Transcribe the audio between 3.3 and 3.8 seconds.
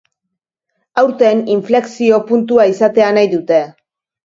dute.